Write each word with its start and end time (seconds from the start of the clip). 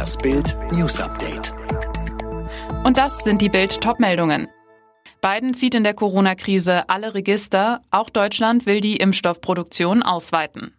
Das 0.00 0.16
Bild 0.16 0.56
News 0.72 0.98
Update. 0.98 1.52
Und 2.84 2.96
das 2.96 3.18
sind 3.18 3.42
die 3.42 3.50
Bild 3.50 3.82
Topmeldungen. 3.82 4.48
Biden 5.20 5.52
zieht 5.52 5.74
in 5.74 5.84
der 5.84 5.92
Corona-Krise 5.92 6.88
alle 6.88 7.12
Register. 7.12 7.82
Auch 7.90 8.08
Deutschland 8.08 8.64
will 8.64 8.80
die 8.80 8.96
Impfstoffproduktion 8.96 10.02
ausweiten. 10.02 10.74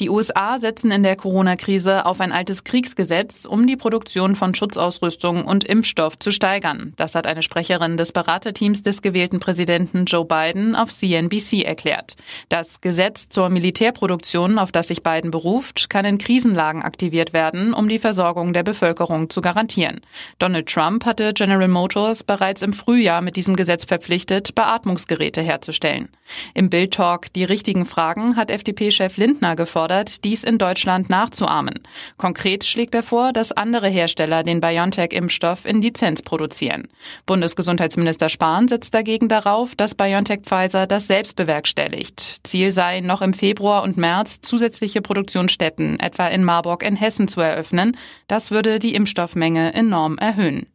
Die 0.00 0.10
USA 0.10 0.58
setzen 0.58 0.90
in 0.90 1.02
der 1.02 1.16
Corona-Krise 1.16 2.06
auf 2.06 2.20
ein 2.20 2.32
altes 2.32 2.64
Kriegsgesetz, 2.64 3.44
um 3.44 3.66
die 3.66 3.76
Produktion 3.76 4.34
von 4.34 4.54
Schutzausrüstung 4.54 5.44
und 5.44 5.64
Impfstoff 5.64 6.18
zu 6.18 6.30
steigern. 6.30 6.92
Das 6.96 7.14
hat 7.14 7.26
eine 7.26 7.42
Sprecherin 7.42 7.96
des 7.96 8.12
Beraterteams 8.12 8.82
des 8.82 9.02
gewählten 9.02 9.40
Präsidenten 9.40 10.04
Joe 10.04 10.24
Biden 10.24 10.76
auf 10.76 10.90
CNBC 10.90 11.62
erklärt. 11.64 12.16
Das 12.48 12.80
Gesetz 12.80 13.28
zur 13.28 13.48
Militärproduktion, 13.48 14.58
auf 14.58 14.72
das 14.72 14.88
sich 14.88 15.02
Biden 15.02 15.30
beruft, 15.30 15.90
kann 15.90 16.04
in 16.04 16.18
Krisenlagen 16.18 16.82
aktiviert 16.82 17.32
werden, 17.32 17.74
um 17.74 17.88
die 17.88 17.98
Versorgung 17.98 18.52
der 18.52 18.62
Bevölkerung 18.62 19.30
zu 19.30 19.40
garantieren. 19.40 20.00
Donald 20.38 20.68
Trump 20.68 21.04
hatte 21.04 21.32
General 21.32 21.68
Motors 21.68 22.22
bereits 22.24 22.62
im 22.62 22.72
Frühjahr 22.72 23.20
mit 23.20 23.36
diesem 23.36 23.56
Gesetz 23.56 23.84
verpflichtet, 23.84 24.54
Beatmungsgeräte 24.54 25.42
herzustellen. 25.42 26.08
Im 26.54 26.70
Bild 26.70 26.94
Talk 26.94 27.32
Die 27.32 27.44
richtigen 27.44 27.86
Fragen 27.86 28.36
hat 28.36 28.50
FDP-Chef 28.50 29.16
Lindner 29.16 29.56
gefordert, 29.58 30.24
dies 30.24 30.42
in 30.42 30.56
Deutschland 30.56 31.10
nachzuahmen. 31.10 31.80
Konkret 32.16 32.64
schlägt 32.64 32.94
er 32.94 33.02
vor, 33.02 33.34
dass 33.34 33.52
andere 33.52 33.88
Hersteller 33.88 34.42
den 34.42 34.60
BioNTech-Impfstoff 34.62 35.66
in 35.66 35.82
Lizenz 35.82 36.22
produzieren. 36.22 36.88
Bundesgesundheitsminister 37.26 38.30
Spahn 38.30 38.68
setzt 38.68 38.94
dagegen 38.94 39.28
darauf, 39.28 39.74
dass 39.74 39.94
BioNTech 39.94 40.40
Pfizer 40.44 40.86
das 40.86 41.06
selbst 41.06 41.36
bewerkstelligt. 41.36 42.40
Ziel 42.44 42.70
sei, 42.70 43.00
noch 43.00 43.20
im 43.20 43.34
Februar 43.34 43.82
und 43.82 43.98
März 43.98 44.40
zusätzliche 44.40 45.02
Produktionsstätten, 45.02 46.00
etwa 46.00 46.28
in 46.28 46.42
Marburg 46.42 46.82
in 46.82 46.96
Hessen, 46.96 47.28
zu 47.28 47.42
eröffnen. 47.42 47.98
Das 48.28 48.50
würde 48.50 48.78
die 48.78 48.94
Impfstoffmenge 48.94 49.74
enorm 49.74 50.16
erhöhen. 50.16 50.66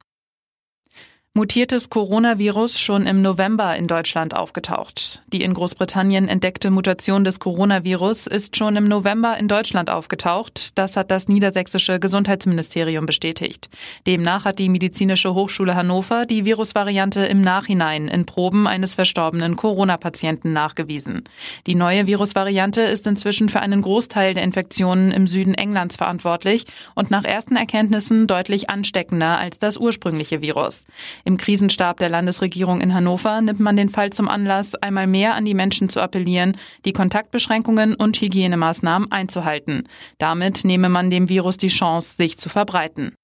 Mutiertes 1.35 1.89
Coronavirus 1.89 2.79
schon 2.79 3.07
im 3.07 3.23
November 3.23 3.75
in 3.75 3.87
Deutschland 3.87 4.35
aufgetaucht. 4.35 5.23
Die 5.25 5.41
in 5.41 5.55
Großbritannien 5.55 6.27
entdeckte 6.27 6.69
Mutation 6.69 7.23
des 7.23 7.39
Coronavirus 7.39 8.27
ist 8.27 8.55
schon 8.55 8.75
im 8.75 8.87
November 8.87 9.35
in 9.39 9.47
Deutschland 9.47 9.89
aufgetaucht. 9.89 10.77
Das 10.77 10.95
hat 10.95 11.09
das 11.09 11.27
niedersächsische 11.27 11.99
Gesundheitsministerium 11.99 13.07
bestätigt. 13.07 13.71
Demnach 14.05 14.45
hat 14.45 14.59
die 14.59 14.69
Medizinische 14.69 15.33
Hochschule 15.33 15.73
Hannover 15.73 16.27
die 16.27 16.45
Virusvariante 16.45 17.25
im 17.25 17.41
Nachhinein 17.41 18.09
in 18.09 18.27
Proben 18.27 18.67
eines 18.67 18.93
verstorbenen 18.93 19.55
Corona-Patienten 19.55 20.53
nachgewiesen. 20.53 21.23
Die 21.65 21.73
neue 21.73 22.05
Virusvariante 22.05 22.81
ist 22.81 23.07
inzwischen 23.07 23.49
für 23.49 23.61
einen 23.61 23.81
Großteil 23.81 24.35
der 24.35 24.43
Infektionen 24.43 25.09
im 25.09 25.25
Süden 25.25 25.55
Englands 25.55 25.95
verantwortlich 25.95 26.67
und 26.93 27.09
nach 27.09 27.23
ersten 27.23 27.55
Erkenntnissen 27.55 28.27
deutlich 28.27 28.69
ansteckender 28.69 29.39
als 29.39 29.57
das 29.57 29.77
ursprüngliche 29.77 30.41
Virus. 30.41 30.85
Im 31.25 31.37
Krisenstab 31.37 31.97
der 31.99 32.09
Landesregierung 32.09 32.81
in 32.81 32.93
Hannover 32.93 33.41
nimmt 33.41 33.61
man 33.61 33.75
den 33.75 33.89
Fall 33.89 34.11
zum 34.11 34.27
Anlass, 34.27 34.75
einmal 34.75 35.07
mehr 35.07 35.35
an 35.35 35.45
die 35.45 35.53
Menschen 35.53 35.87
zu 35.87 36.01
appellieren, 36.01 36.57
die 36.83 36.93
Kontaktbeschränkungen 36.93 37.95
und 37.95 38.19
Hygienemaßnahmen 38.19 39.11
einzuhalten. 39.11 39.87
Damit 40.17 40.65
nehme 40.65 40.89
man 40.89 41.09
dem 41.09 41.29
Virus 41.29 41.57
die 41.57 41.69
Chance, 41.69 42.17
sich 42.17 42.37
zu 42.37 42.49
verbreiten. 42.49 43.15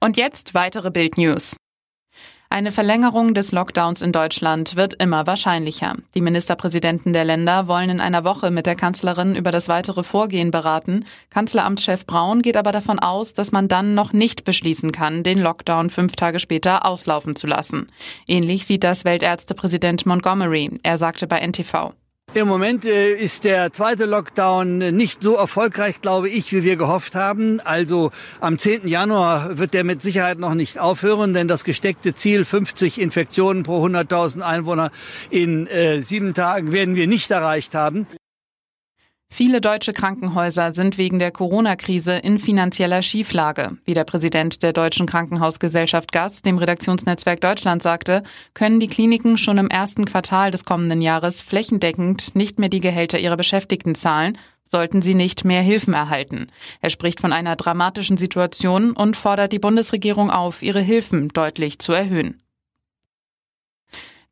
Und 0.00 0.16
jetzt 0.16 0.54
weitere 0.54 0.90
Bild 0.90 1.18
News. 1.18 1.56
Eine 2.48 2.70
Verlängerung 2.70 3.34
des 3.34 3.50
Lockdowns 3.52 4.02
in 4.02 4.12
Deutschland 4.12 4.76
wird 4.76 4.94
immer 4.94 5.26
wahrscheinlicher. 5.26 5.94
Die 6.14 6.20
Ministerpräsidenten 6.20 7.12
der 7.12 7.24
Länder 7.24 7.66
wollen 7.66 7.90
in 7.90 8.00
einer 8.00 8.24
Woche 8.24 8.50
mit 8.50 8.66
der 8.66 8.76
Kanzlerin 8.76 9.34
über 9.34 9.50
das 9.50 9.68
weitere 9.68 10.02
Vorgehen 10.02 10.52
beraten. 10.52 11.04
Kanzleramtschef 11.30 12.06
Braun 12.06 12.42
geht 12.42 12.56
aber 12.56 12.72
davon 12.72 12.98
aus, 12.98 13.34
dass 13.34 13.50
man 13.50 13.66
dann 13.66 13.94
noch 13.94 14.12
nicht 14.12 14.44
beschließen 14.44 14.92
kann, 14.92 15.24
den 15.24 15.40
Lockdown 15.40 15.90
fünf 15.90 16.14
Tage 16.14 16.38
später 16.38 16.86
auslaufen 16.86 17.34
zu 17.34 17.46
lassen. 17.46 17.88
Ähnlich 18.28 18.64
sieht 18.64 18.84
das 18.84 19.04
Weltärztepräsident 19.04 20.06
Montgomery. 20.06 20.78
Er 20.82 20.98
sagte 20.98 21.26
bei 21.26 21.40
NTV. 21.40 21.94
Im 22.36 22.48
Moment 22.48 22.84
äh, 22.84 23.14
ist 23.14 23.44
der 23.44 23.72
zweite 23.72 24.04
Lockdown 24.04 24.76
nicht 24.94 25.22
so 25.22 25.36
erfolgreich, 25.36 26.02
glaube 26.02 26.28
ich, 26.28 26.52
wie 26.52 26.64
wir 26.64 26.76
gehofft 26.76 27.14
haben. 27.14 27.60
Also 27.60 28.10
am 28.40 28.58
10. 28.58 28.86
Januar 28.88 29.56
wird 29.56 29.72
der 29.72 29.84
mit 29.84 30.02
Sicherheit 30.02 30.38
noch 30.38 30.52
nicht 30.52 30.78
aufhören, 30.78 31.32
denn 31.32 31.48
das 31.48 31.64
gesteckte 31.64 32.14
Ziel 32.14 32.44
50 32.44 33.00
Infektionen 33.00 33.62
pro 33.62 33.82
100.000 33.86 34.42
Einwohner 34.42 34.90
in 35.30 35.66
äh, 35.66 36.02
sieben 36.02 36.34
Tagen 36.34 36.72
werden 36.72 36.94
wir 36.94 37.06
nicht 37.06 37.30
erreicht 37.30 37.74
haben. 37.74 38.06
Viele 39.28 39.60
deutsche 39.60 39.92
Krankenhäuser 39.92 40.72
sind 40.72 40.96
wegen 40.96 41.18
der 41.18 41.30
Corona-Krise 41.30 42.14
in 42.14 42.38
finanzieller 42.38 43.02
Schieflage. 43.02 43.76
Wie 43.84 43.92
der 43.92 44.04
Präsident 44.04 44.62
der 44.62 44.72
Deutschen 44.72 45.06
Krankenhausgesellschaft 45.06 46.10
Gast 46.10 46.46
dem 46.46 46.56
Redaktionsnetzwerk 46.56 47.40
Deutschland 47.40 47.82
sagte, 47.82 48.22
können 48.54 48.80
die 48.80 48.88
Kliniken 48.88 49.36
schon 49.36 49.58
im 49.58 49.68
ersten 49.68 50.06
Quartal 50.06 50.50
des 50.50 50.64
kommenden 50.64 51.02
Jahres 51.02 51.42
flächendeckend 51.42 52.34
nicht 52.34 52.58
mehr 52.58 52.70
die 52.70 52.80
Gehälter 52.80 53.18
ihrer 53.18 53.36
Beschäftigten 53.36 53.94
zahlen, 53.94 54.38
sollten 54.68 55.02
sie 55.02 55.14
nicht 55.14 55.44
mehr 55.44 55.62
Hilfen 55.62 55.94
erhalten. 55.94 56.48
Er 56.80 56.90
spricht 56.90 57.20
von 57.20 57.32
einer 57.32 57.56
dramatischen 57.56 58.16
Situation 58.16 58.92
und 58.92 59.16
fordert 59.16 59.52
die 59.52 59.58
Bundesregierung 59.58 60.30
auf, 60.30 60.62
ihre 60.62 60.80
Hilfen 60.80 61.28
deutlich 61.28 61.78
zu 61.78 61.92
erhöhen. 61.92 62.38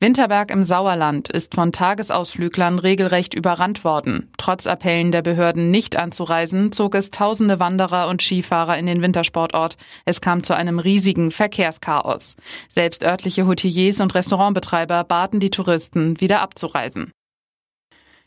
Winterberg 0.01 0.51
im 0.51 0.65
Sauerland 0.65 1.31
ist 1.31 1.55
von 1.55 1.73
Tagesausflüglern 1.73 2.79
regelrecht 2.79 3.33
überrannt 3.35 3.85
worden. 3.85 4.31
Trotz 4.37 4.67
Appellen 4.67 5.13
der 5.13 5.23
Behörden 5.23 5.71
nicht 5.71 5.97
anzureisen, 5.97 6.73
zog 6.73 6.95
es 6.95 7.11
tausende 7.11 7.61
Wanderer 7.61 8.09
und 8.09 8.21
Skifahrer 8.21 8.77
in 8.77 8.87
den 8.87 9.03
Wintersportort. 9.03 9.77
Es 10.05 10.21
kam 10.21 10.43
zu 10.43 10.55
einem 10.55 10.79
riesigen 10.79 11.31
Verkehrschaos. 11.31 12.37
Selbst 12.69 13.05
örtliche 13.05 13.47
Hoteliers 13.47 14.01
und 14.01 14.15
Restaurantbetreiber 14.15 15.05
baten 15.05 15.41
die 15.41 15.51
Touristen, 15.51 16.21
wieder 16.21 16.43
abzureisen. 16.43 17.13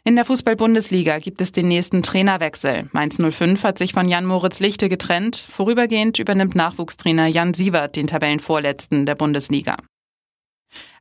In 0.08 0.16
der 0.16 0.24
Fußball-Bundesliga 0.24 1.20
gibt 1.20 1.42
es 1.42 1.52
den 1.52 1.68
nächsten 1.68 2.02
Trainerwechsel. 2.02 2.88
Mainz 2.94 3.18
05 3.20 3.62
hat 3.64 3.78
sich 3.78 3.92
von 3.92 4.08
Jan-Moritz 4.08 4.62
Lichte 4.62 4.88
getrennt. 4.88 5.36
Vorübergehend 5.50 6.18
übernimmt 6.18 6.56
Nachwuchstrainer 6.56 7.28
Jan 7.28 7.54
Sievert 7.54 7.98
den 7.98 8.08
Tabellenvorletzten 8.08 9.06
der 9.06 9.16
Bundesliga. 9.16 9.76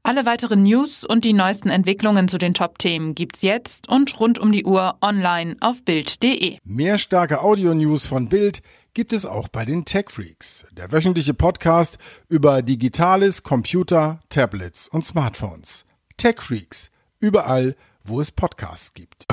Alle 0.02 0.24
weiteren 0.24 0.62
News 0.62 1.04
und 1.04 1.24
die 1.24 1.32
neuesten 1.32 1.68
Entwicklungen 1.68 2.28
zu 2.28 2.38
den 2.38 2.54
Top-Themen 2.54 3.14
gibt's 3.14 3.42
jetzt 3.42 3.88
und 3.88 4.20
rund 4.20 4.38
um 4.38 4.52
die 4.52 4.64
Uhr 4.64 4.96
online 5.00 5.56
auf 5.60 5.82
Bild.de. 5.84 6.58
Mehr 6.64 6.98
starke 6.98 7.42
Audio-News 7.42 8.06
von 8.06 8.28
Bild 8.28 8.62
gibt 8.94 9.12
es 9.12 9.26
auch 9.26 9.48
bei 9.48 9.64
den 9.64 9.84
Tech 9.84 10.06
Freaks, 10.08 10.64
der 10.72 10.90
wöchentliche 10.90 11.34
Podcast 11.34 11.98
über 12.28 12.62
Digitales, 12.62 13.42
Computer, 13.42 14.20
Tablets 14.28 14.88
und 14.88 15.04
Smartphones. 15.04 15.84
Tech 16.16 16.40
Freaks, 16.40 16.90
überall, 17.18 17.76
wo 18.04 18.20
es 18.20 18.30
Podcasts 18.30 18.94
gibt. 18.94 19.26